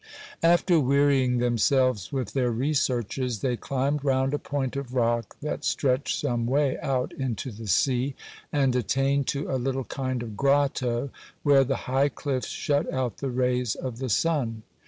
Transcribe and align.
After 0.41 0.79
wearying 0.79 1.37
themselves 1.37 2.11
with 2.11 2.33
their 2.33 2.49
researches, 2.49 3.41
they 3.41 3.55
climbed 3.55 4.03
round 4.03 4.33
a 4.33 4.39
point 4.39 4.75
of 4.75 4.95
rock 4.95 5.37
that 5.43 5.63
stretched 5.63 6.17
some 6.19 6.47
way 6.47 6.79
out 6.79 7.13
into 7.19 7.51
the 7.51 7.67
sea, 7.67 8.15
and 8.51 8.75
attained 8.75 9.27
to 9.27 9.47
a 9.51 9.61
little 9.61 9.83
kind 9.85 10.23
of 10.23 10.35
grotto, 10.35 11.11
where 11.43 11.63
the 11.63 11.75
high 11.85 12.09
cliffs 12.09 12.47
shut 12.49 12.91
out 12.91 13.17
the 13.17 13.29
rays 13.29 13.75
of 13.75 13.99
the 13.99 14.09
sun. 14.09 14.63